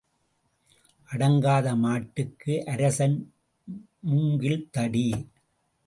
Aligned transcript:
அடங்காத 1.09 1.75
மாட்டுக்கு 1.75 2.53
அரசன் 2.65 3.17
மூங்கில் 4.01 4.69
தடி. 4.71 5.07